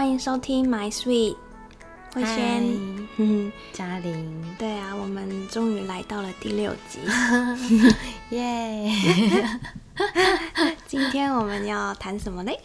[0.00, 1.36] 欢迎收听 My Sweet，
[2.14, 2.64] 慧轩，
[3.18, 7.00] 嗯，嘉玲，对啊，我们终于来到了第六集，
[8.34, 8.90] 耶！
[10.88, 12.58] 今天我们要谈什么嘞？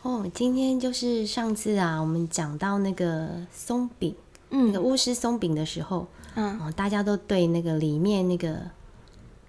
[0.00, 4.14] 哦，今天就是上次啊，我们讲到那个松饼，
[4.48, 8.58] 那个巫师松饼的时候，嗯，大家都对那个里面那个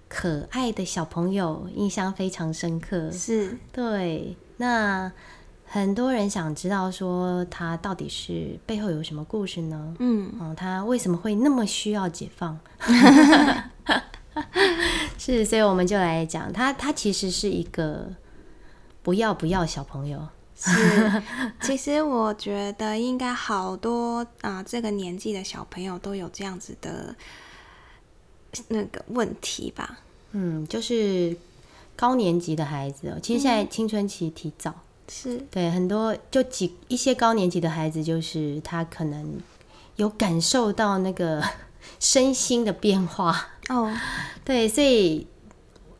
[0.06, 3.56] 可爱的小朋友印象非常深刻，是。
[3.72, 5.10] 对，那。
[5.72, 9.94] 很多人想知道说他到底是背后有什么故事呢？
[10.00, 12.58] 嗯，哦，他为什么会那么需要解放？
[15.16, 18.12] 是，所以我们就来讲他，他其实是一个
[19.04, 20.26] 不要不要小朋友。
[20.56, 20.72] 是，
[21.62, 27.14] 其实我觉得应该好多啊，这个年纪的小朋友都有这样子的
[28.66, 30.00] 那个问题吧？
[30.32, 31.36] 嗯，就是
[31.94, 34.74] 高年级的孩子哦，其实现在青春期提早。
[35.12, 39.40] 是对很多就几一些高年级的孩子，就是他可能
[39.96, 41.42] 有感受到那个
[41.98, 43.92] 身心的变化哦。
[44.44, 45.26] 对，所以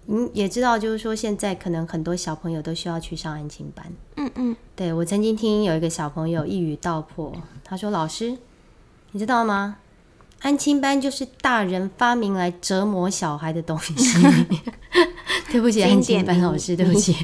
[0.07, 3.93] 嗯也知道，就是说现在可能很多小朋友都需要去上安亲班。
[4.17, 7.33] 嗯嗯，对我曾经听有一个小朋友一语道破，
[7.65, 8.39] 他说：“老师，
[9.11, 9.79] 你知道吗？
[10.41, 13.95] 安亲班就是大人发明来折磨小孩的东西。
[15.51, 17.15] ”对不起，安亲班老师，对不起。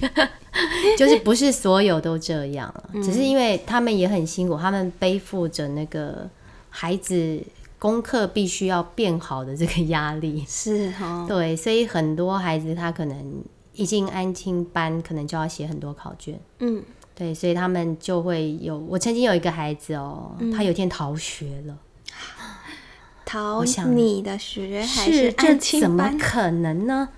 [0.99, 6.29] 就是不是所有都这样只是因为他们也很辛苦，他们背负着那个
[6.71, 7.41] 孩子
[7.79, 13.45] 功课必须要变好的这个压力，是哦，对，所以很多孩子他可能
[13.75, 16.83] 一进安亲班，可能就要写很多考卷，嗯，
[17.15, 18.79] 对，所以他们就会有。
[18.79, 21.77] 我曾经有一个孩子哦，他有天逃学了，
[23.37, 25.81] 逃你的学还是这？
[25.81, 27.09] 怎么可能呢？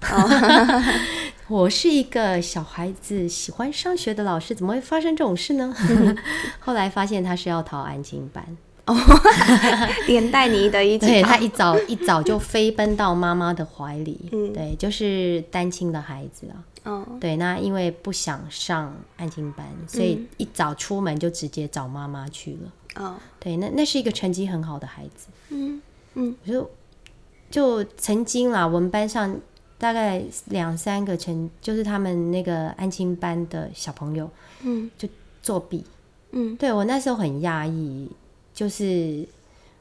[1.47, 5.73] 我是一个小孩子，喜欢上学的老师，怎么会发生这种事呢？
[6.59, 8.45] 后来发现他是要逃安静班
[8.87, 8.97] 哦，
[10.09, 11.07] 连带你的一起。
[11.07, 16.59] 对他一早一早就飞奔到妈妈的怀里，对，就是单亲的孩子啊。
[16.85, 23.05] 哦，对，那因为不想上安静班，所以一早出门就直接找妈妈去了。
[23.05, 25.29] 哦，对，那那是一个成绩很好的孩子。
[25.51, 25.81] 嗯
[26.19, 26.71] 嗯，就
[27.51, 29.41] 就曾经啦，我们班上。
[29.81, 34.29] 大概两三个成，就是他们那个安亲班的小朋友，
[34.63, 35.09] 嗯，就
[35.41, 35.85] 作弊，
[36.33, 38.11] 嗯，对我那时候很压抑，
[38.53, 39.25] 就是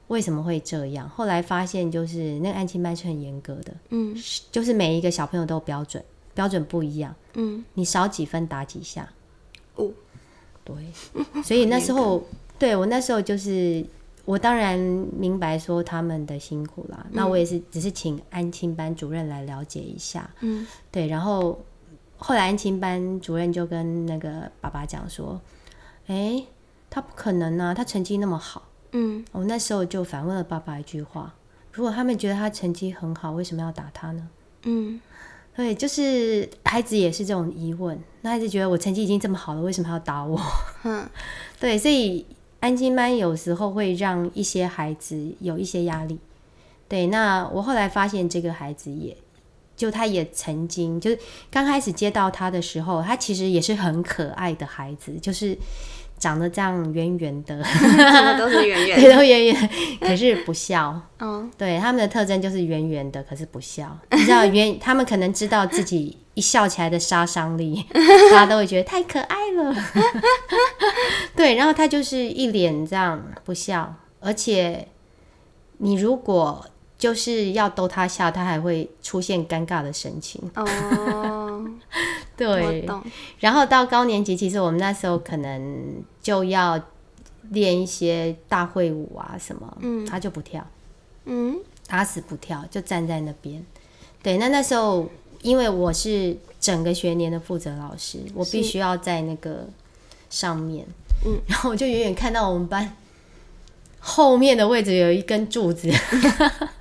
[0.10, 1.10] 为什么会这样？
[1.10, 4.16] 后来发现就是那个安亲班是很严格的，嗯，
[4.52, 6.04] 就是每一个小朋友都标准，
[6.36, 9.12] 标准不一样，嗯，你少几分打几下，
[9.78, 9.90] 哦，
[10.64, 10.76] 对，
[11.42, 12.24] 所以那时候
[12.60, 13.84] 对我那时候就是。
[14.28, 14.78] 我当然
[15.18, 21.58] 明白说他们的辛苦啦，那我也是只是请安亲班主任来了解一下，嗯，对，然后
[22.18, 25.40] 后来安亲班主任就跟那个爸爸讲说，
[26.08, 26.44] 哎，
[26.90, 31.34] 他不可能啊，他成绩那么好，嗯，我那时候就反问了爸爸一句话，
[31.72, 34.28] 如果他们觉得他成绩很好，为什么要打他呢？
[34.64, 35.00] 嗯，
[35.56, 40.38] 对，就是孩子也是这种疑问，那孩子觉得我成绩已经这么好了，为什么要打我？
[40.84, 41.10] 嗯，
[41.62, 42.26] 对，所以。
[42.60, 46.18] 安静班有时候会让一些孩子有一些压力，
[46.88, 47.08] 对。
[47.08, 49.16] 那我后来发现这个孩子也，
[49.76, 51.20] 就他也曾经就是
[51.52, 55.58] 刚开始接到他的时候，他其实也是很可爱的孩子，就是
[56.18, 57.64] 长得这样圆圆的，
[58.38, 59.70] 都是圆圆，都圆圆，
[60.00, 61.00] 可是不笑。
[61.20, 63.98] 嗯， 对，他们的特征就是圆圆的，可是不笑。
[64.12, 66.18] 你知道圆，他们可能知道自己。
[66.38, 67.84] 一笑起来的杀伤力，
[68.30, 69.76] 大家都会觉得太可爱了。
[71.36, 74.88] 对，然后他就是一脸这样不笑，而且
[75.80, 76.64] 你如果
[76.96, 80.40] 就是要逗他笑，他还会出现尴尬的神情。
[80.56, 81.68] 哦，
[82.38, 82.88] 对。
[83.40, 86.80] 然后到高年级，其实我们那时候可能就要
[87.50, 90.66] 练一些大会舞啊什么，嗯，他就不跳，
[91.26, 91.58] 嗯，
[91.88, 93.66] 打死不跳，就站在那边。
[94.22, 95.10] 对，那那时候。
[95.44, 99.68] 因为我是整个学年的负责老师，我必须要在那个
[100.32, 100.84] 上面，
[101.24, 102.92] 嗯，然后我就远远看到我们班
[104.00, 105.88] 后面的位置有一根柱子，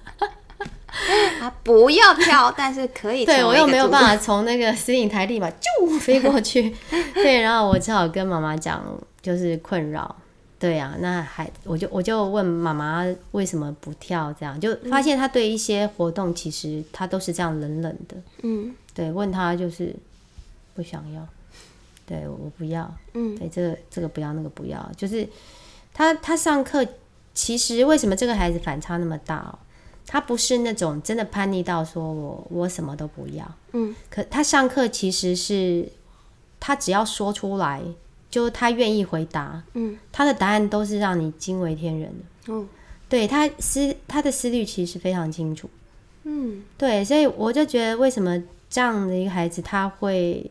[1.41, 6.75] 啊，不要跳，但是可以，对我又没有办法从那个摄影台立马就飞过去，
[7.15, 8.83] 对，然后我只好跟妈妈讲，
[9.23, 10.15] 就是困扰。
[10.59, 14.33] 对啊，那还我就我就问妈妈为什么不跳？
[14.41, 18.17] 这样就发现他对一些活动其实他都是这样冷冷的。
[18.43, 19.95] 嗯，对，问他就是
[20.75, 21.21] 不想要，
[22.07, 22.91] 对我不要。
[23.13, 25.29] 嗯，对，这个这个不要，那个不要，就是
[25.93, 26.85] 他他上课
[27.35, 29.59] 其实为什么这个孩子反差那么大哦？
[30.07, 33.55] 他不是那种真的叛逆到说我我什么都不要。
[33.73, 35.89] 嗯，可他上课其实是
[36.61, 37.83] 他只要说出来。
[38.29, 42.53] 就他愿意回答，嗯，他的答案都是让你惊为天人的。
[42.53, 42.69] 嗯，
[43.09, 45.71] 对他思他的思虑其实非常清楚。
[46.25, 50.51] 嗯，对，所以我就觉得为什么这样的一个孩子他会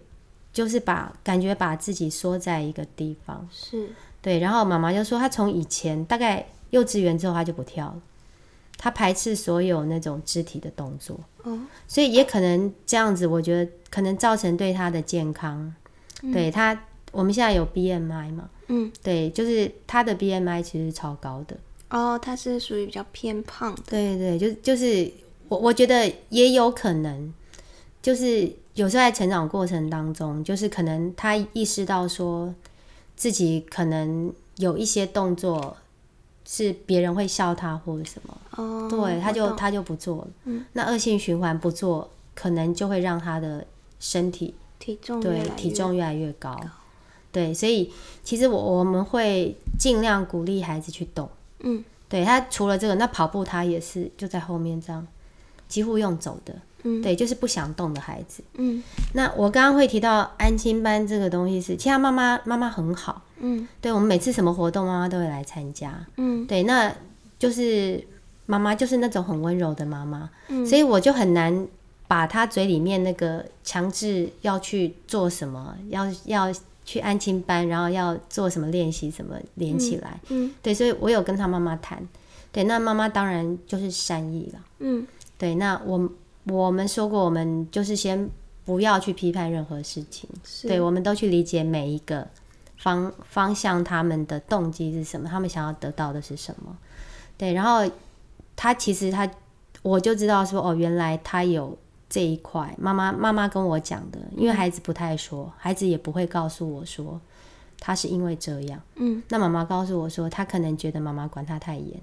[0.52, 8.02] 就是把感觉把自己缩在一个地方，是对，然后妈妈就说他从以前大概幼稚园之后他就不跳了。
[8.78, 15.74] 他排斥所有那种肢体的动作，哦，所以也可能这样子，我觉得可能造成对他的健康，
[16.34, 16.80] 对他，
[17.12, 21.58] 我们现在有 BMI 嘛，嗯，对，就是他的 BMI 其实超高的，
[21.90, 25.12] 哦，他是属于比较偏胖的，对对，就就是
[25.48, 27.34] 我我觉得也有可能，
[28.02, 32.54] 就是有时候在成长过程当中，就是可能他意识到说
[33.16, 35.76] 自己可能有一些动作。
[36.48, 40.28] 是别人会笑他或者什么，对，他就他就不做了。
[40.44, 43.66] 嗯，那恶性循环不做，可能就会让他的
[44.00, 46.60] 身体体重对体重越来越高。
[47.32, 47.92] 对，所以
[48.24, 51.28] 其实我我们会尽量鼓励孩子去动。
[51.60, 55.06] 嗯，对他除了这个，那跑步他也是就在后面这样，
[55.68, 56.54] 几乎用走的。
[56.86, 58.44] 嗯，对，就是不想动的孩子。
[58.54, 58.82] 嗯，
[59.14, 63.24] 那我刚刚会提到安亲班这个东西是，其他妈妈妈妈很好。
[63.40, 66.06] 嗯，对，我们每次什么活动，妈妈都会来参加。
[66.18, 66.94] 嗯，对，那
[67.40, 68.02] 就是
[68.46, 70.30] 妈妈就是那种很温柔的妈妈，
[70.66, 71.68] 所以我就很难
[72.08, 76.54] 把她嘴里面那个强制要去做什么，要要
[76.86, 80.20] 去安亲班，然后要做什么练习什么连起来。
[80.30, 82.08] 嗯，对，所以我有跟她妈妈谈，
[82.52, 84.60] 对，那妈妈当然就是善意了。
[84.80, 85.06] 嗯，
[85.38, 86.10] 对，那我
[86.46, 88.30] 我们说过，我们就是先
[88.66, 90.30] 不要去批判任何事情，
[90.64, 92.28] 对，我们都去理解每一个。
[92.78, 95.28] 方方向，他们的动机是什么？
[95.30, 96.78] 他们想要得到的是什么？
[97.38, 97.90] 对，然后
[98.56, 99.28] 他其实他，
[99.82, 101.76] 我就知道说，哦，原来他有
[102.10, 102.76] 这一块。
[102.78, 107.20] 妈妈妈妈跟我讲的，因为孩子不太说，孩子也不会告诉我说，
[107.80, 108.80] 他是因为这样。
[108.96, 112.00] 嗯，那妈妈告诉我说，他可能觉得妈妈管他太严。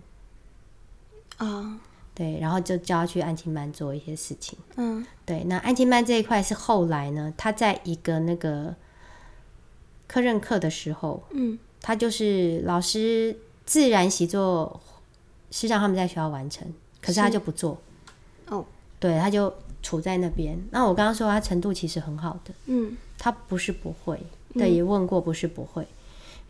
[1.37, 1.79] 啊，
[2.23, 4.59] 对，然后就叫他去安亲班做一些事情。
[4.77, 8.75] 嗯，对，那安亲班这一块是后来呢，他在一个那个。
[10.09, 13.35] 课任课的时候，嗯，他就是老师
[13.65, 14.79] 自然习作
[15.51, 16.71] 是让他们在学校完成，
[17.01, 17.81] 可是他就不做，
[18.49, 18.63] 哦，
[19.01, 19.51] 对，他就
[19.83, 20.63] 处在那边。
[20.71, 24.21] 那我刚刚说他程度其实很好的，嗯，他不是不会，
[24.53, 25.87] 对，也问过不是不会，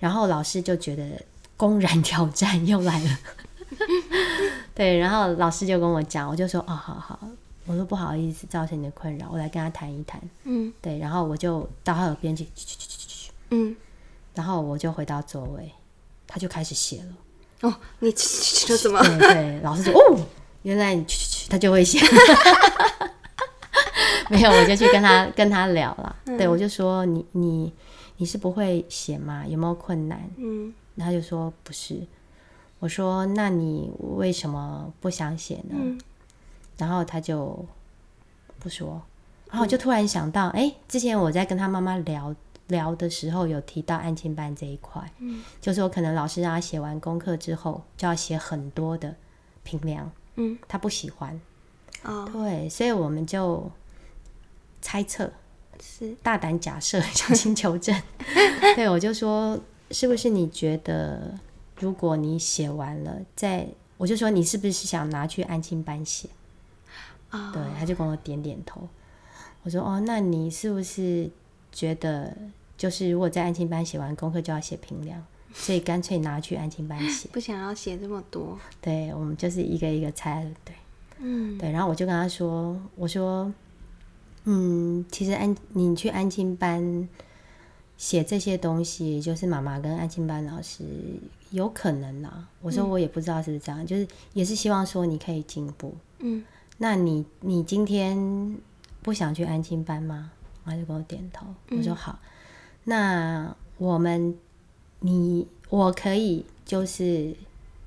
[0.00, 1.22] 然后老师就觉得
[1.56, 3.19] 公然挑战又来了，
[4.74, 7.19] 对，然后老师就跟我讲，我就说哦，好好，
[7.66, 13.32] 我说不好意思造成你的困扰，我来跟他谈一谈，嗯，对，然后我就到他耳边去去去去去去。
[13.50, 13.76] 嗯，
[14.34, 15.70] 然后我就回到座位，
[16.26, 17.69] 他就开始写了。
[17.69, 19.00] 哦，你 说什么？
[19.19, 20.19] 对，老师就哦，
[20.62, 22.00] 原来你去去去， 他就会写。
[24.30, 26.16] 没有，我就去跟他跟他聊了。
[26.24, 27.70] 对，我就说你你
[28.16, 29.44] 你是不会写吗？
[29.46, 30.19] 有没有困难？
[30.38, 32.00] 嗯，他就说不是。
[32.82, 35.96] 我说那你为什么不想写呢？
[36.76, 37.64] 然后他就
[38.58, 39.00] 不说。
[39.46, 42.34] 然后我就突然想到，哎，之前我在跟他妈妈聊。
[42.69, 49.14] 聊的时候有提到案情班这一块，嗯，就说可能老师让他写完功课之后就要写很多的
[49.62, 51.39] 评量，嗯，他不喜欢，
[52.05, 53.70] 哦，对，所以我们就
[54.81, 55.31] 猜测，
[55.82, 57.94] 是大胆假设， 小心求证，
[58.74, 59.58] 对，我就说
[59.91, 61.39] 是不是你觉得
[61.82, 63.67] 如果你写完了，在
[63.98, 66.29] 我就说你是不是想拿去安亲班写，
[67.29, 68.89] 啊，对，他就跟我点点头，
[69.65, 71.31] 我说哦，那你是不是？
[71.74, 72.36] 觉得
[72.77, 75.24] 就是如果在安亲班写完功课就要写评量，
[75.55, 77.27] 所以干脆拿去安亲班写。
[77.32, 78.58] 不想要写这么多。
[78.79, 80.74] 对，我们就是一个一个猜，对，
[81.17, 81.72] 嗯，对。
[81.72, 83.51] 然后我就跟他说：“我说，
[84.44, 87.08] 嗯，其实安你去安亲班
[87.96, 90.84] 写这些东西，就是妈妈跟安亲班老师
[91.53, 92.49] 有可能啦。
[92.61, 95.94] 我说我也不知道是不是这样，就是也是希望说你可以进步。
[96.19, 96.44] 嗯，
[96.79, 98.59] 那你你今天
[99.03, 100.31] 不想去安亲班吗？”
[100.65, 102.17] 他就给我点头，我说好，
[102.85, 104.39] 那我们
[105.01, 107.35] 你我可以就是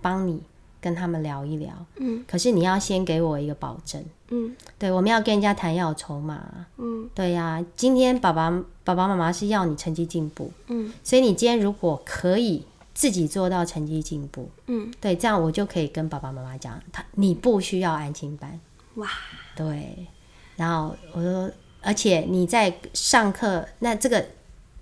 [0.02, 0.44] 帮你
[0.82, 8.52] 跟他们聊一聊，嗯，可是你要先给我一个保证，嗯，对，我们要跟人家谈要筹码，嗯，对呀，今天爸爸
[8.84, 18.60] 爸爸妈妈是要你成绩进步，嗯，所以你今天如果可以自己做到成绩进步，嗯，对，这样我就可以跟爸爸妈妈讲，他你不需要安心班，
[18.96, 19.08] 哇，
[19.56, 20.08] 对，
[20.56, 21.52] 然后我说。
[21.88, 24.26] 而且你在上课，那这个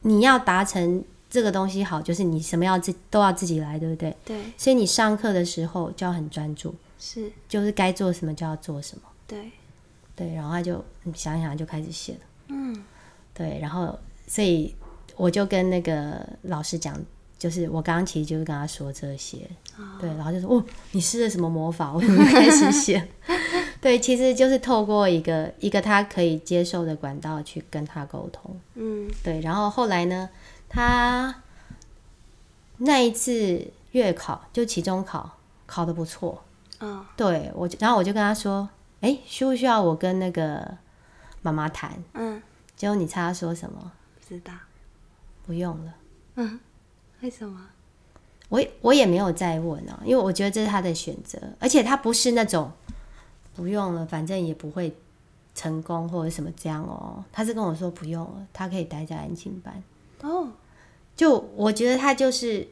[0.04, 4.16] 你要达成这个东西好，就是你什么要自都要自己来，对不对？
[4.24, 4.42] 对。
[4.58, 9.04] 所以你上课的时候就要很专注，是，就是该做什么就要做什么。
[9.28, 9.52] 对。
[10.16, 10.82] 对，然后他就
[11.14, 12.20] 想想就开始写了。
[12.48, 12.86] 嗯。
[13.34, 14.74] 对，然后所以
[15.18, 16.98] 我就跟那个老师讲，
[17.44, 19.40] 就是我刚刚其实就是跟他说这些，
[20.00, 21.92] 对，然后就说哦，你施了什么魔法？
[21.92, 23.06] 我开始写，
[23.82, 30.30] 对，其实就是透过一个一个他可以接受的管道去跟他沟通，嗯，对，然后后来呢，
[30.70, 31.36] 他
[32.78, 36.42] 那一次月考就期中考考的不错，
[36.80, 38.70] 嗯，对我，然后我就跟他说，
[39.02, 40.78] 哎，需不需要我跟那个
[41.42, 42.02] 妈妈谈？
[42.14, 42.42] 嗯，
[42.78, 43.92] 结果你猜他说什么？
[44.16, 44.54] 不知道。
[45.46, 45.94] 不用了，
[46.36, 46.58] 嗯，
[47.24, 47.58] 为什么？
[48.50, 52.70] 我我也没有再问啊，因为我觉得这是他的选择，而且他不是那种
[53.56, 54.94] 不用了，反正也不会
[55.56, 57.24] 成功或者什么这样哦。
[57.32, 59.82] 他是跟我说不用了，他可以待在安静班
[60.22, 60.50] 哦。
[61.16, 62.68] 就我觉得他就是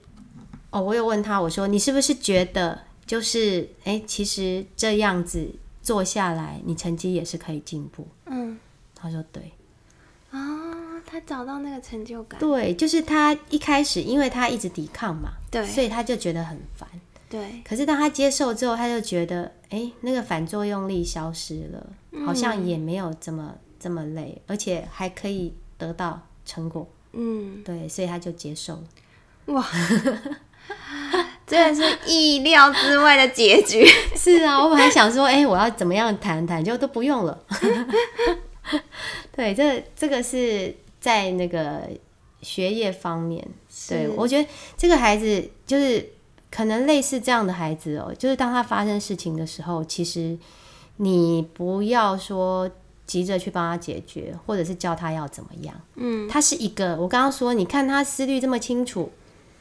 [0.70, 5.50] 哦，我有问他，我说你是不是觉得就是哎，其实这样子
[5.82, 8.06] 做下来，你成绩也是可以进步？
[8.26, 8.60] 嗯，
[8.94, 9.61] 他说对啊。
[11.12, 16.88] 他找到那个成就感，对，就是他一开始，因为他一直抵抗嘛，对，所以他就觉得很烦，
[17.30, 17.62] 对。
[17.68, 21.86] 可是当他接受之后，他就觉得，哎，那个反作用力消失了，
[22.26, 28.84] 好像也没有这么这么累，而且还可以得到成果，嗯，对，所以他就接受了。
[29.48, 29.68] 哇，
[31.46, 33.86] 真的是意料之外的结局。
[34.16, 37.38] 是啊，我本来想说，哎，我要怎么样谈谈，就都不用了。
[39.36, 40.74] 对，这这个是。
[41.02, 41.90] 在那个
[42.42, 43.46] 学业方面，
[43.90, 46.08] 对我觉得这个孩子就是
[46.50, 50.38] 可能类似这样的孩子哦，就是当他发生事情的时候，其实
[50.98, 52.70] 你不要说
[53.08, 55.76] 急着去帮他解决，或者是教他要怎么样。
[55.96, 59.12] 嗯，他是一个，我刚刚说，你看他思虑这么清楚，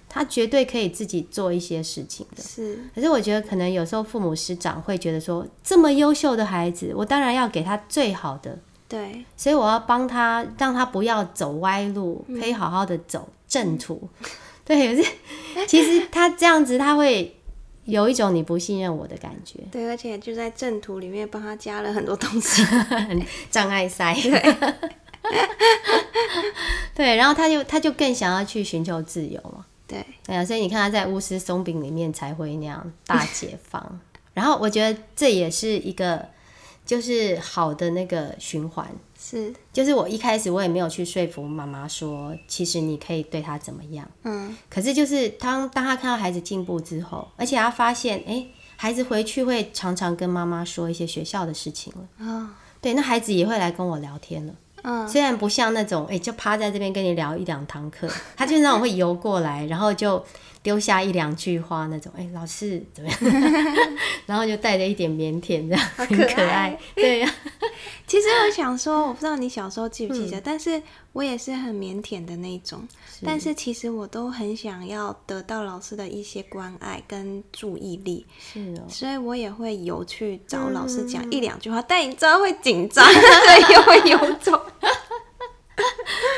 [0.09, 2.43] 他绝对可以自己做一些事情的。
[2.43, 8.59] 是，可是我觉得可能有时候父母师长会觉得说，这么优秀的孩子，我当然要给他最好的。
[8.91, 14.09] 对，所以我要帮他，让他不要走歪路，可以好好的走正途。
[14.67, 15.09] 对，可是
[15.69, 17.37] 其实他这样子，他会
[17.85, 19.61] 有一种你不信任我的感觉。
[19.71, 22.67] 对，而且就在正途里面帮他加了很多东西，
[23.49, 24.13] 障碍赛。
[26.93, 29.65] 对， 然后他就他就更想要去寻求自由嘛。
[29.87, 34.01] 对，对啊，所以你看他在巫师松饼里面才会那样大解放。
[34.35, 36.27] 然后我觉得这也是一个。
[36.85, 38.87] 就是好的那个循环。
[39.19, 48.47] 是，就是我一开始我也没有去说服妈妈说，其实你可以对他怎么样，嗯，可是就是当当他看到孩子进步之后，而且他发现，哎，
[48.77, 60.25] 孩子回去会常常跟妈妈说一些学校的事情了，啊，对，那孩子也会来跟我聊天了，嗯，虽然不像那种，哎，就趴在这边跟你聊一两堂课，他就是那种会游过来，然后就。
[60.63, 63.19] 丢下一两句话那种，哎，老师怎么样？
[64.27, 66.79] 然后就带着一点腼腆，这样很可爱。
[66.95, 67.35] 对呀，
[68.07, 72.87] 其实我想说，我不知道你小时候记不记得，但是我也是很腼腆的那种。
[73.25, 78.27] 但是其实我都很想要得到老师的一些关爱跟注意力。
[78.39, 84.61] 是哦，所以我也会游去找老师讲一两句话，但你知道会紧张， 所以又会游走。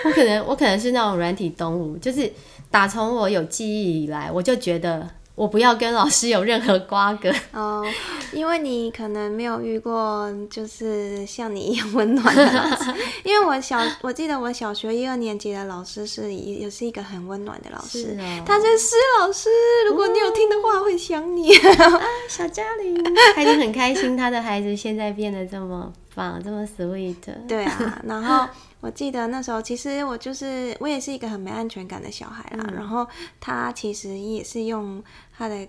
[0.06, 2.32] 我可能我可能是那种软体动物，就是。
[2.72, 7.84] 打从我有记忆以来，我就觉得我不要跟老师有任何瓜葛 哦，
[8.32, 12.90] 因为你可能没有遇过就是像你一样温暖的老师。
[13.24, 18.16] 因为我小我记得我小学一二年级的老师是也是一个很温暖的老师，
[18.46, 19.50] 他是施老师。
[19.86, 21.52] 如果你有听的话，会想你
[22.26, 23.04] 小嘉玲，
[23.34, 27.16] 他就很开心，他的孩子现在变得这么棒，这么 sweet。
[27.46, 28.48] 对啊，然后。
[28.82, 32.68] 我记得那时候，其实我就是我也是一个很没安全感的小孩啦。
[32.74, 33.06] 然后
[33.40, 35.00] 他其实也是用
[35.38, 35.68] 他的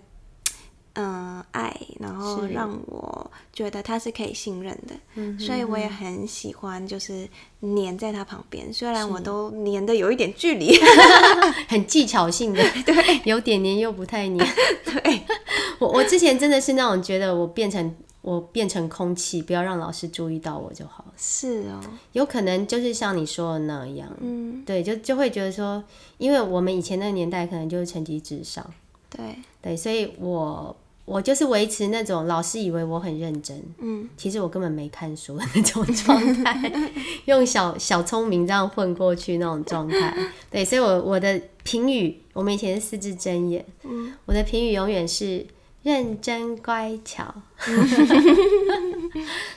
[0.95, 5.37] 嗯爱，然后让我觉得他是可以信任的。
[5.37, 7.29] 所以我也很喜欢，就是
[7.59, 8.73] 黏在他旁边。
[8.73, 10.75] 虽然我都黏的有一点距离
[11.69, 14.43] 很技巧性的， 对，有点黏又不太黏。
[14.85, 15.21] 对，
[15.77, 17.95] 我我之前真的是那种觉得我变成。
[18.23, 21.13] 我变成空气，不要让老师注意到我就好了。
[21.17, 21.81] 是哦，
[22.13, 25.83] 有可能就是像你说的那样，嗯，对，就就会觉得说，
[26.17, 28.65] 因为我们以前那个年代可能就是成绩至上，
[29.09, 29.35] 对。
[29.61, 36.71] 对，所以我我就是维持那种老师以为我很认真，嗯，其实我根本没看书的那种状态，
[37.25, 40.17] 用小小聪明这样混过去那种状态，
[40.49, 45.45] 对，所以我我的评语，我们以前是四字真言，嗯，我的评语永远是。
[45.83, 47.33] 认真乖巧，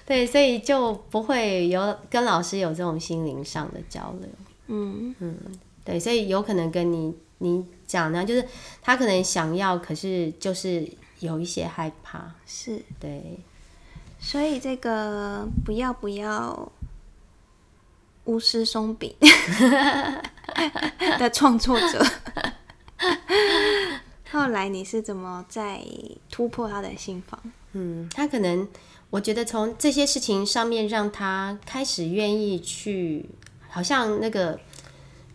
[0.04, 4.28] 对，所以就不会有跟老师有这种心灵上的交流。
[4.66, 5.36] 嗯嗯，
[5.84, 8.44] 对，所以有可能跟你你讲呢，就是
[8.82, 10.86] 他可能想要，可是就是
[11.20, 12.34] 有一些害怕。
[12.44, 13.38] 是，对，
[14.18, 16.72] 所以这个不要不要
[18.24, 19.14] 巫师松饼。
[21.18, 22.04] 的创作者。
[24.36, 25.80] 后来你是怎么在
[26.30, 27.40] 突破他的心房？
[27.72, 28.68] 嗯，他可能
[29.10, 33.28] 我觉得从这些事情上面让他开始愿意去，
[33.68, 34.58] 好像那个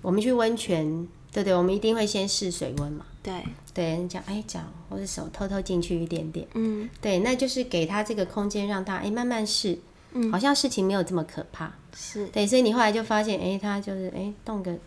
[0.01, 3.05] 我们去温泉，对对，我们一定会先试水温嘛。
[3.23, 3.43] 对
[3.73, 9.77] 对，讲哎脚或者手偷偷进去一点点，嗯，对，那就是给他这个空间，让他哎慢慢试，
[10.13, 14.77] 嗯，好像事情没有这么可怕，是对，所以你后来就发现，哎，他就是哎动个。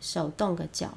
[0.00, 0.88] 手动个脚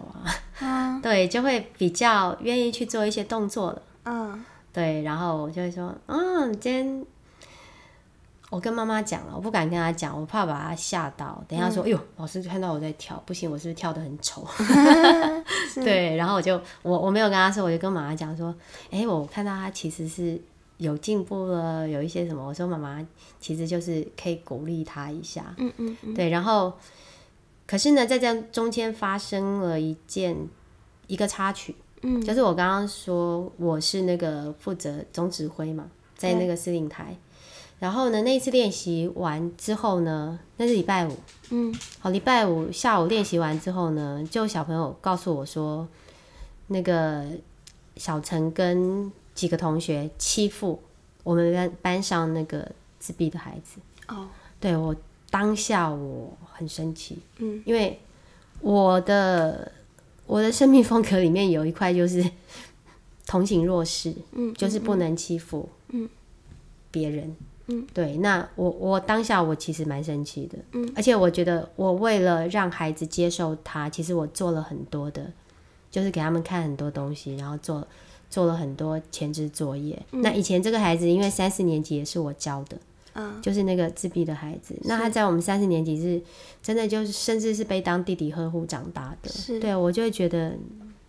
[0.59, 3.81] 啊， 对，就会比较愿意去做一些动作了。
[4.05, 7.05] 嗯，对，然后我就会说，嗯，今天
[8.49, 11.43] 我跟妈妈讲了，我不敢跟她讲，我怕把她吓到。
[11.47, 14.47] 等下说，哎呦，老师看到我在跳，不行，我是不是跳的很丑？
[15.83, 18.55] 对，然后我就我我没有跟她说，我就跟妈妈讲说，
[18.89, 20.39] 哎，我看到她其实是
[20.77, 23.05] 有进步了，有一些什么，我说妈妈
[23.39, 25.53] 其实就是可以鼓励她一下。
[25.57, 26.71] 嗯嗯嗯，对，然后。
[27.73, 30.47] 可是呢，在这中间发生了一件
[31.07, 37.17] 一个插曲，嗯，就是我刚刚说我是那个负责总指挥嘛，在那个司令台。
[37.79, 41.17] 然后呢，那一次练习完之后呢，那是礼拜五，
[41.49, 45.87] 嗯，好，礼拜五下午练习完之后呢，就小朋友告诉我说，
[46.67, 47.25] 那个
[47.95, 50.79] 小陈跟几个同学欺负
[51.23, 53.79] 我们班班上那个自闭的孩子。
[54.09, 54.27] 哦，
[54.59, 54.95] 对我。
[55.31, 56.31] 当下我
[56.63, 57.99] 很生气，嗯，因为
[58.61, 59.71] 我的
[60.25, 62.23] 我的生命风格里面有一块就是
[63.27, 66.09] 同情弱势，嗯，就是不能欺负，嗯，
[66.89, 67.35] 别人，
[67.67, 75.31] 嗯，对，那我我当下我其实蛮生气的，嗯，而且我觉得我为了让孩子接受他，其实我做了很多的，
[75.91, 77.85] 就是给他们看很多东西，然后做
[78.29, 80.01] 做了很多前置作业。
[80.11, 82.77] 那以前这个孩子因为三四年级也是我教的。
[83.15, 86.21] 嗯，就是那个自闭的孩子，那他在我们三四年级是
[86.61, 89.29] 真的，就是甚至是被当弟弟呵护长大的。
[89.29, 90.57] 是，对我就会觉得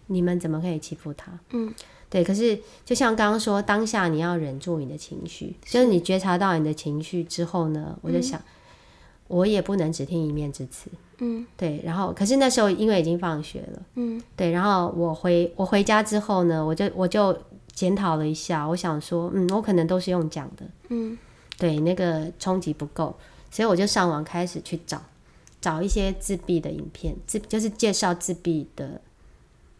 [0.09, 1.33] 你们怎么可以欺负他？
[1.51, 1.73] 嗯，
[2.11, 2.23] 对。
[2.23, 8.39] 可是就像刚刚说，当下你要忍住你的情绪，就是你觉察到你的情绪之后呢，我就想，
[9.29, 10.91] 我也不能只听一面之词。
[11.19, 11.81] 嗯，对。
[11.85, 14.51] 然后，可是那时候因为已经放学了，嗯，对。
[14.51, 17.35] 然后我回我回家之后呢，我就我就
[17.73, 21.17] 检讨了一下，我想说，嗯，我可能都是用讲的，嗯。
[21.65, 23.17] 对，那个冲击不够，
[23.51, 25.01] 所以我就上网开始去找，
[25.63, 29.01] 找一些自闭的影片，自就是介绍自闭的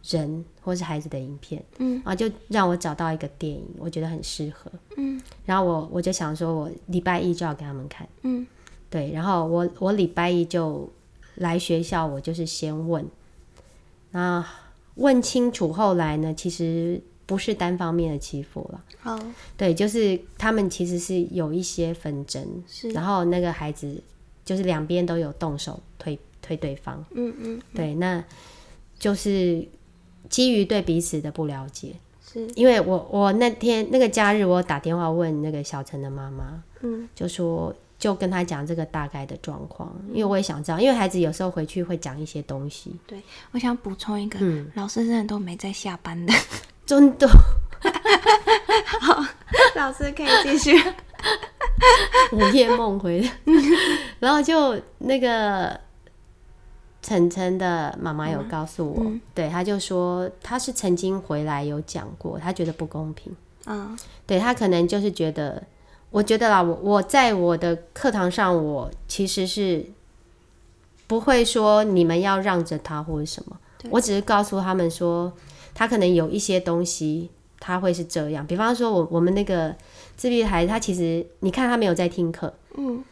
[0.01, 8.47] 人或是孩子的影片，嗯，啊，就让我找到一个电影，我觉得很适合，嗯，然后我我就想说，我礼拜一就要给他们看，嗯，
[8.89, 10.89] 对，然后我我礼拜一就
[11.35, 13.07] 来学校，我就是先问，
[14.09, 14.43] 那
[14.95, 16.99] 问清楚，后来呢，其实。
[17.25, 19.19] 不是单方面的欺负了，哦，
[19.57, 23.99] 对，就是他们其实是有一些纷争，是，然后那个孩子
[24.43, 28.23] 就是两边都有动手推推对方，嗯嗯，对，那
[28.99, 29.67] 就是
[30.29, 32.47] 基于对彼此的不了解，是。
[32.55, 46.31] 因为我我那天那个假日我打电话问那个小陈的妈妈，嗯，就说就跟他讲这个大概的状况，因为我也想知道，因为孩子有时候回去会讲一些东西，对，我想补充一个，嗯，老师真的都没在下班的。
[46.85, 47.27] 真的，
[49.01, 49.25] 好，
[49.75, 50.71] 老师可以继续。
[52.31, 53.27] 午夜梦回，
[54.19, 55.79] 然后就那个
[57.01, 63.35] 晨晨的妈妈有告诉我，对，他就说他是曾经回来有讲过，他觉得不公平。
[63.65, 65.61] 嗯，对他可能就是觉得，
[66.11, 69.83] 我觉得啦，我我在我的课堂上，我其实是
[71.07, 73.57] 不会说你们要让着他或者什么，
[73.89, 75.33] 我只是告诉他们说。
[75.75, 78.47] 他可能有一些东西，他会是这样。
[78.47, 79.75] 比方说，我我们那个
[80.15, 83.03] 自闭孩子，他其实你看他没有在听课，嗯，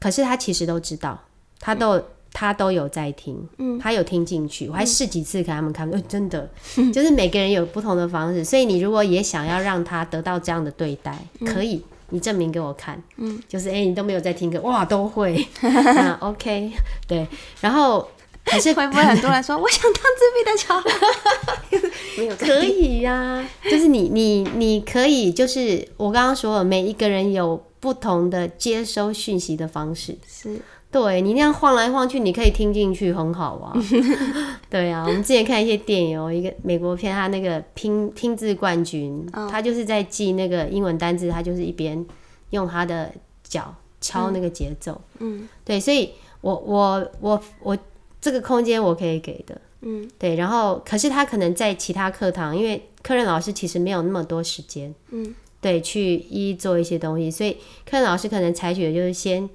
[0.00, 1.18] 可是他其实都知道，
[1.60, 2.02] 他都
[2.32, 4.68] 他都有在听，嗯，他有听进去。
[4.68, 6.50] 我还试几次给他们看，哦，真的，
[6.92, 8.44] 就是每个人有不同的方式。
[8.44, 16.72] 所以你如果也想要让他得到这样的对待，可以，你证明给我看，嗯，就是哎，你都没有在听课，哇，都会， 那 OK，
[17.06, 17.26] 对，
[17.60, 18.08] 然后。
[18.44, 21.90] 还是会不会很多人说 我想当自闭的小孩？
[22.18, 30.18] 没有可以呀，就是你你你可以，就是我刚刚说了，每一个人有不同的接收讯息的方式。
[30.26, 33.72] 是，对你那样晃来晃去，你可以听进去，很好啊。
[34.68, 42.04] 对啊，我们之前看一些电影，哦一个美国片，他那个拼拼字冠军，他就是在记那个英文单字，他就是一边
[42.50, 43.10] 用他的
[43.44, 45.00] 脚敲那个节奏。
[45.20, 47.78] 嗯，对，所以我我我我。
[48.20, 57.54] 这个空间我可以给的，嗯，对，然后可是他可能在其他课堂，因为客人老师其实没有那么多时间，嗯，对，去一一做一些东西，所以
[57.88, 59.48] 客人老师可能采取的就是先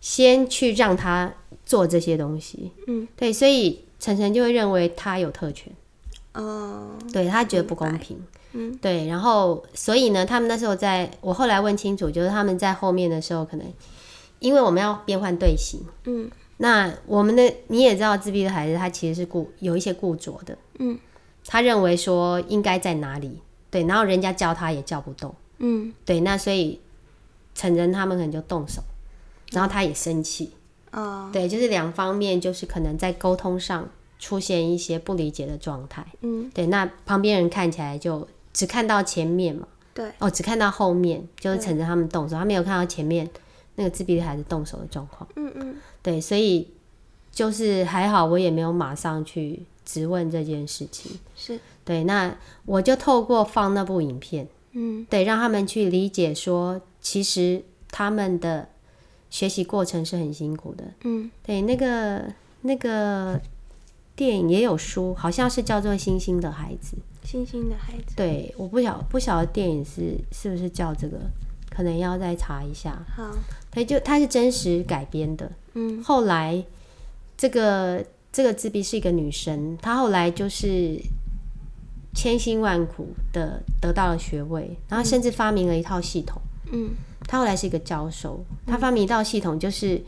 [0.00, 1.32] 先去让他
[1.64, 2.70] 做这些东西。
[2.86, 5.72] 嗯，对，所以晨晨就会认为他有特权。
[6.34, 8.16] 哦，对他觉得不公平。
[8.52, 13.66] 嗯，对，然后所以呢，他们那时候在我后来问清楚，就是他们在后面的时候，可能
[14.38, 15.80] 因为我们要变换队形。
[16.04, 20.56] 嗯，那我们的你也知道，自闭的孩子他其实是固有一些固着的。
[20.78, 20.98] 嗯，
[21.46, 23.40] 他认为说应该在哪里。
[23.70, 26.80] 对，然后人家叫他也叫不动，嗯，对，那所以
[27.54, 28.82] 成人他们可能就动手，
[29.52, 30.50] 然后他也生气，
[30.90, 33.86] 哦，对，就是两方面，就是可能在沟通上
[34.18, 43.28] 出现一些不理解的状态，嗯，对，那旁边人看起来就只看到前面嘛，对，哦，只看到后面，就是成人他们动手，他没有看到前面
[43.78, 46.68] 那个自闭的孩子动手的状况，嗯嗯，对，所以
[47.30, 51.60] 就是还好，我也没有马上去质问这件事情，是。
[51.84, 58.68] 对，那我就透过放那部影片，嗯，对，让他们去理解说，其实他们的
[59.30, 62.24] 学习过程是很辛苦的，嗯，对，那个
[62.62, 63.40] 那个
[64.16, 66.96] 电影也有书，好像是叫做《星星的孩子》，
[67.30, 71.18] 星星的孩子，对，我不晓不晓得电影是是不是叫这个，
[71.70, 73.00] 可能要再查一下。
[73.16, 73.30] 好，
[73.78, 76.64] 它就它是真实改编的，嗯，后来
[77.36, 81.00] 这个这个自闭是一个女生，她后来就是。
[82.14, 86.40] 千辛万苦的得到了学位，然后甚至发明了一套系统。
[86.72, 86.90] 嗯，
[87.28, 90.02] 她后来是一个教授，她发明一套系统，就是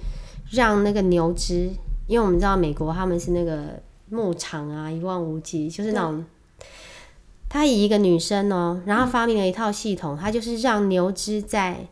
[0.51, 1.71] 让那个牛只，
[2.09, 6.25] 因为我们知道美国他们是那个牧场啊，一望无际，就是那种。
[7.49, 11.87] 她以一个女生哦，然后发明了一套系统，她就是让牛只在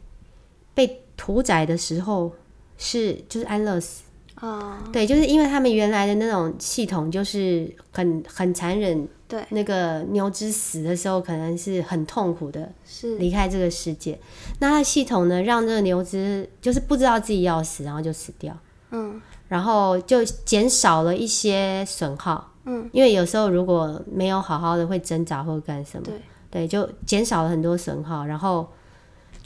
[0.75, 2.33] 被屠宰的时候
[2.79, 4.05] 是就是安乐死。
[4.41, 9.07] 哦，对，就是因为他们原来的那种系统就是很很残忍。
[9.27, 14.19] 对，那个牛只死的时候，可能是很痛苦的，是离开这个世界。
[14.61, 18.57] 那它系统呢，让这个牛只就是不知道自己要死，然后就死掉。
[18.91, 22.53] 嗯，然后就减少了一些损耗。
[22.65, 26.15] 嗯，因为有时候如果没有好好的会挣扎或者干什么，对
[26.51, 28.25] 对，就减少了很多损耗。
[28.25, 28.67] 然后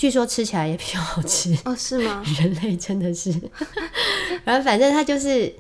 [0.03, 1.57] 据说吃起来也比较好吃。
[1.65, 2.25] 哦，是吗？
[2.41, 3.33] 人类真的是，
[4.43, 5.55] 然后反正他就是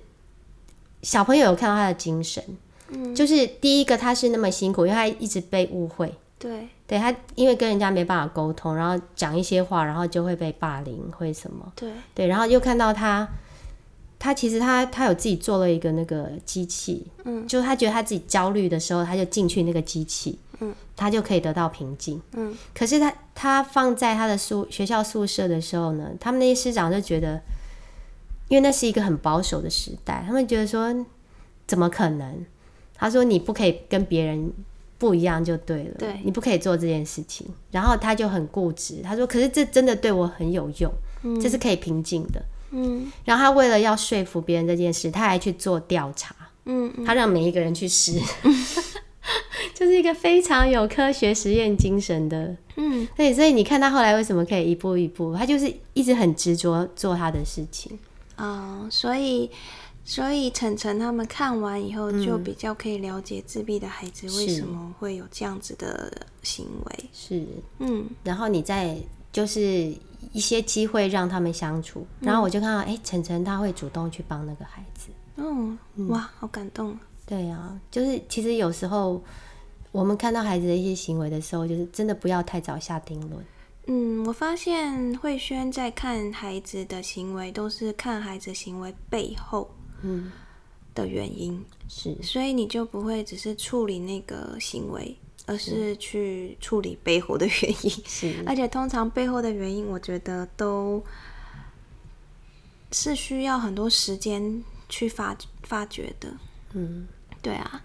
[1.00, 2.42] 小朋友有看到他的精神。
[2.88, 6.12] 嗯就是第一个，他是那么辛苦，因为他一直被误会。
[6.40, 11.72] 对，对他因为跟人家没办法沟通，然后讲一些话，然后就会被霸凌，会什么？
[11.76, 13.28] 对，对，然后又看到他，
[14.18, 22.52] 他其实他他有自己做了一个那个机器，嗯，就他觉得他自己焦虑的时候，他就进去那个机器，嗯，他就可以得到平静，嗯。
[22.74, 27.42] 可是他他放在他的宿学校宿舍的时候呢，他们那些师长就觉得，
[28.46, 30.94] 因为那是一个很保守的时代，他们觉得说，
[31.66, 32.46] 怎么可能？
[32.94, 34.52] 他说：“你不可以跟别人
[34.96, 40.92] 不一样就对了，对你不可以做这件事情。”然后他就很固执，他说：“可是这真的对我很有用，
[41.42, 46.32] 这是可以平静的。”嗯，然后他为了要说服别人这件事，他还去做调查。
[46.66, 48.12] 嗯，他让每一个人去试，
[49.74, 52.56] 就是一个非常有科学实验精神的。
[52.76, 57.98] 嗯，对，所以你看他后来为什么可以一步一步，他就是一直很执着做他的事情。
[58.36, 59.50] 哦，所以。
[60.04, 67.04] 所以晨晨他们看完以后，就比较可以了解自闭的孩子为什么会有这样子的行为。
[67.12, 67.46] 是，
[67.78, 68.96] 嗯，然后你再
[69.30, 69.94] 就是
[70.32, 75.10] 一些机会让他们相处，然后我就看到，哎，晨晨他会主动去帮那个孩子。
[75.36, 76.98] 嗯，哇，好感动。
[77.24, 79.22] 对啊，就是其实有时候
[79.92, 83.44] 我们看到孩子的一些行为的时候，就是真的不要太早下定论。
[83.86, 89.70] 嗯，我发现慧轩在看孩子的行为，都是看孩子行为背后。
[90.00, 90.32] 嗯，
[90.94, 97.90] 的原因是，所以你就不会只是处理那个行为，而是去处理背后的原因。
[98.06, 101.02] 是， 而且通常背后的原因，我觉得都
[102.92, 106.32] 是需要很多时间去发发掘的。
[106.72, 107.06] 嗯，
[107.42, 107.84] 对啊。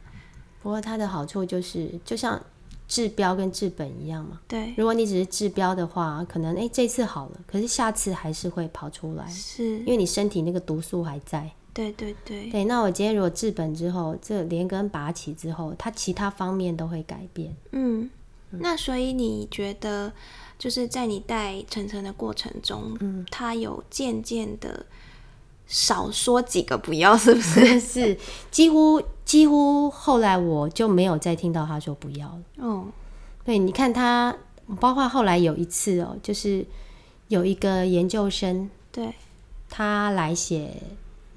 [0.68, 2.38] 不过它的好处就是，就像
[2.90, 4.42] 治标跟治本一样嘛。
[4.50, 9.80] 对，如果你只是治标的话，可能哎这次好了，可是下次还是会跑出来，是。
[9.80, 11.50] 因为你身体那个毒素还在。
[11.74, 17.56] 对对对，对，那我今天如果治本之后，这连根拔起之后，它其他方面都会改变。
[17.72, 18.10] 嗯，
[18.50, 20.12] 那所以你觉得，
[20.60, 24.86] 就是在你带晨晨的过程中，嗯，他有渐渐的
[25.68, 27.80] 少说几个不要，是不是？
[27.80, 28.18] 是，
[28.50, 32.42] 几乎几乎后来我就没有再听到他说不要了。
[32.58, 32.86] 哦，
[33.46, 34.36] 对，你看他，
[34.80, 36.66] 包括后来有一次哦，就是
[37.28, 39.14] 有一个研究生，对，
[39.70, 40.74] 他来写。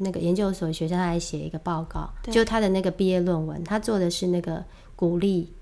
[0.02, 4.64] 那个研究所学生他来写一个报告，就他的那个毕业论文，他做的是那个
[4.96, 5.52] 鼓励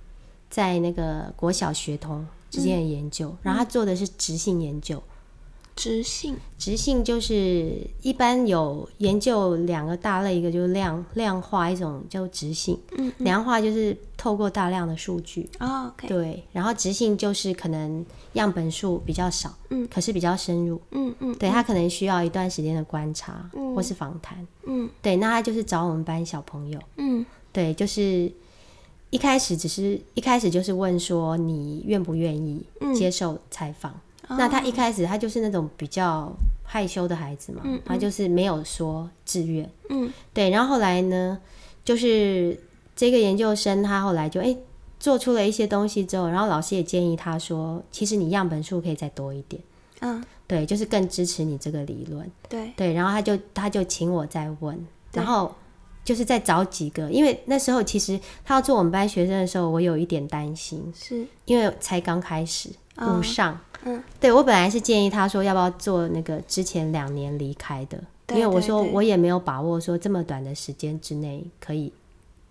[0.49, 5.03] 在那个国小学童之间的研究，然后他做的是直性研究，
[5.79, 12.77] 直性，直性就是一般有研究两个大类，一个就是量量化，一种叫直性。
[12.97, 15.49] 嗯，量化就是透过大量的数据。
[15.61, 16.43] 哦，对。
[16.53, 20.81] 然后直性就是可能样本数比较少，嗯，可是比较深入。
[20.91, 24.45] 嗯嗯，对他可能需要一段时间的观察或是访谈。
[24.67, 26.81] 嗯，对，那他就是找我们班小朋友。
[26.97, 28.29] 嗯，对，就是
[29.11, 33.95] 一开始只是一开始就是问说你愿不愿意接受采访。
[34.29, 36.31] 那他一开始他就是那种比较
[36.65, 40.51] 害羞的孩子嘛，他就是没有说志愿，嗯，对。
[40.51, 41.39] 然后后来呢，
[41.85, 42.59] 就是
[42.95, 44.55] 这个研究生他后来就哎
[45.01, 49.63] 做出了一些东西之后，然后老师也建议他说，其实你样本数可以再多一点，
[50.01, 52.73] 嗯，对，就是更支持你这个理论，对。
[52.77, 52.93] 对。
[52.93, 55.55] 然后他就他就请我再问，然后
[56.05, 61.27] 就是再找几个，因为那时候其实他要做我们班学生的时候，我有一点担心，是。
[61.45, 62.69] 因为才刚开始
[63.01, 63.59] 五上。
[63.85, 67.97] 嗯，对我本来是建议他说要不要做那个之前两年离开的，
[68.31, 71.93] 因为我说我也没有把握说这么短的时间之内可以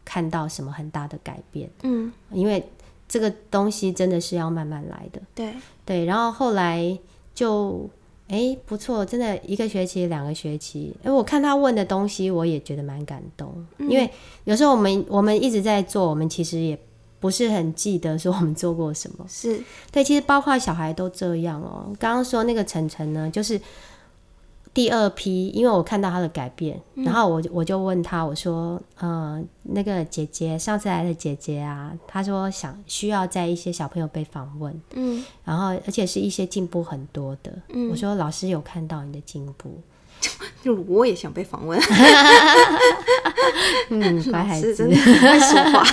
[0.05, 1.69] 看到什么很大的改变。
[1.83, 2.65] 嗯，因为
[3.10, 5.21] 这个东西真的是要慢慢来的。
[5.36, 5.53] 对
[5.86, 6.97] 对，然后后来
[7.36, 7.89] 就
[8.29, 14.10] 哎不错，真的一个学期两个学期，哎我看他问的东西我也觉得蛮感动，因为
[14.45, 16.79] 有时候我们我们一直在做，我们其实也。
[17.19, 19.62] 不是很记得说我们做过什么，是。
[19.91, 21.91] 对，其实包括小孩都这样哦。
[21.99, 23.60] 刚刚说那个晨晨呢，就是
[24.73, 37.51] 第二批，因为我看到他的改变，然后我我就问他，我说，呃，那个姐姐上次来的姐姐啊，她说想需要在一些小朋友被访问，嗯，然后而且是一些进步很多的，
[37.89, 39.80] 我说老师有看到你的进步。
[40.62, 41.80] 就我也想被访问，
[43.89, 45.84] 嗯，乖孩子，真的会说话。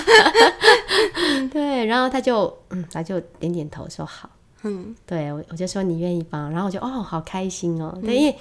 [1.51, 4.29] 对，然后他就，嗯，他就点点头说好。
[4.63, 7.97] 嗯，对我我就说你愿意帮，然后我就哦，好开心哦。
[8.03, 8.37] 对，因为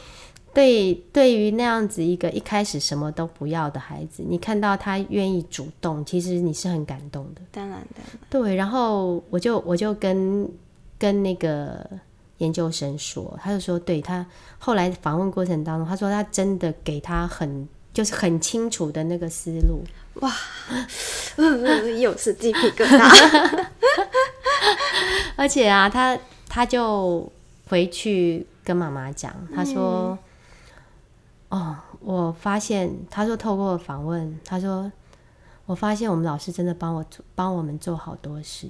[0.54, 7.42] 对对于那样子一个一开始什么都不要的孩子，你看到他愿意主动，其实你是很感动的。
[7.52, 8.02] 当然的。
[8.30, 10.50] 对，然后我就我就跟
[10.98, 11.86] 跟那个。
[12.44, 14.26] 研究生说，他就说，对他
[14.60, 19.82] 后来访问过程当中，他说他真的给他很就是很清楚的那个思路。
[20.16, 20.32] 哇，
[22.00, 23.66] 又是鸡皮疙瘩。
[25.38, 27.32] 而且啊，他他就
[27.68, 30.18] 回去跟妈妈讲，他说
[31.50, 34.92] ：“哦，我发现，他说透过访问，他说
[35.66, 38.70] 我发现我们老师真的帮我做帮我们做好多事。”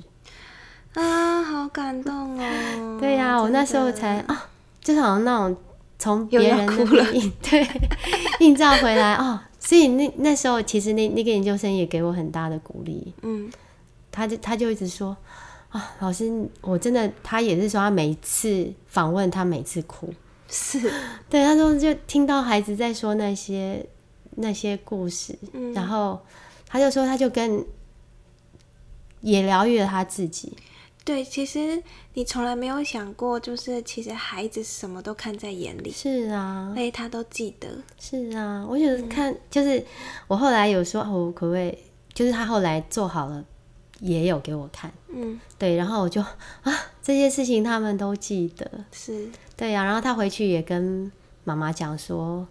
[0.96, 2.98] 啊，好感动哦！
[3.02, 4.50] 对呀，我那时候才啊，
[4.82, 5.58] 就是好像那种
[5.98, 7.68] 从别人那边 对
[8.40, 13.14] 映照回来哦， 所以那那时候其实那那个研究生也给我很大的鼓励。
[13.24, 13.52] 嗯，
[14.12, 15.16] 他就他就一直说
[15.70, 20.14] 啊，老师，我真的，他也是说他每次访问他每次哭，
[20.48, 20.80] 是
[21.30, 23.84] 对，他说就听到孩子在说那些
[24.36, 25.36] 那些故事，
[25.74, 26.20] 然后
[26.68, 27.66] 他就说他就跟
[29.22, 30.56] 也疗愈了他自己。
[31.06, 35.92] 对，其实你从来没有想过，就是其实孩子什么都看在眼里。
[35.92, 37.68] 是啊，所以他都记得。
[38.00, 39.86] 是啊，我觉得看就是
[40.28, 41.78] 我后来有说，我可不可以，
[42.14, 43.44] 就是他后来做好了，
[44.00, 44.90] 也有给我看。
[45.10, 48.86] 嗯，对，然后我就啊，这些事情他们都记得。
[48.94, 51.12] 是，对呀，然后他回去也跟
[51.44, 52.48] 妈妈讲说，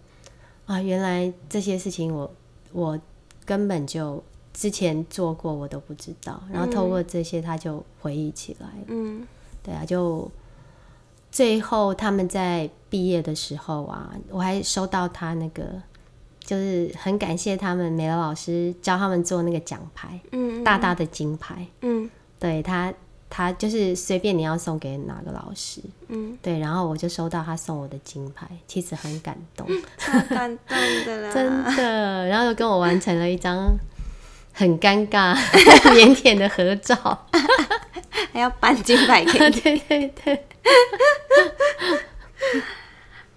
[0.67, 2.31] 啊，原来这些事情我
[2.71, 2.99] 我
[3.45, 4.23] 根本就。
[4.53, 8.67] 之前做过我都不知道，然后透过这些他就回忆起来。
[8.87, 9.25] 嗯，
[9.63, 10.29] 对啊，就
[11.31, 15.81] 最后他们在毕业的时候啊，我还收到他那个，
[16.39, 22.07] 就是很感谢他们美乐老师教他们做那个奖牌，嗯，大大的金牌，嗯，
[22.39, 22.93] 对他
[23.31, 33.75] 他就是随便你要送给哪个老师，嗯，对，然后我就收到他送我的金牌，其实很感动， 超感动的啦， 真的，然后又跟我完成了一张。
[34.53, 35.35] 很尴尬、
[35.91, 36.95] 腼腆的合照，
[38.31, 39.59] 还要搬金牌给你。
[39.59, 40.45] 对对对。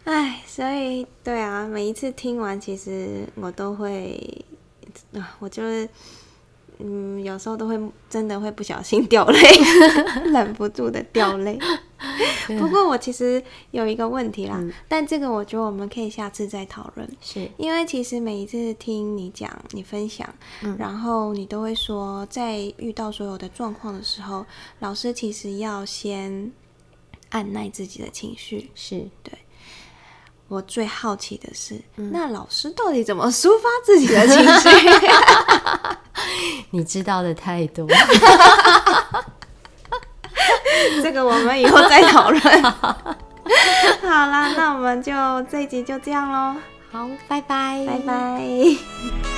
[0.04, 4.44] 哎，所以对啊，每一次听完，其实我都会
[5.14, 5.88] 啊，我就是。
[6.78, 9.40] 嗯，有时候都会真的会不小心掉泪，
[10.30, 11.58] 忍不住的掉泪。
[12.58, 17.08] 不过我其实有一个问题啦，但这个我觉得我们可以下次再讨论。
[17.20, 20.28] 是因为其实每一次听你讲、你分享，
[20.78, 24.44] 然后你都会说，在遇到所有的状况的时候，
[24.80, 26.52] 老师其实要先
[27.30, 28.70] 按耐自己的情绪。
[28.74, 29.32] 是对。
[30.48, 34.68] 我最好奇的是，那老师到底怎么抒发自己的情绪？
[36.70, 37.84] 你知道的太多，
[41.02, 42.40] 这个我们以后再讨论。
[42.62, 45.12] 好啦，那我们就
[45.50, 46.56] 这一集就这样喽。
[46.90, 49.35] 好，拜拜，拜拜。